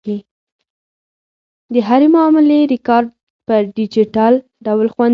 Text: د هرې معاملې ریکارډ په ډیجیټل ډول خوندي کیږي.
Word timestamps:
د 1.73 1.75
هرې 1.87 2.07
معاملې 2.15 2.59
ریکارډ 2.73 3.07
په 3.47 3.55
ډیجیټل 3.77 4.33
ډول 4.65 4.87
خوندي 4.93 4.99
کیږي. 5.03 5.09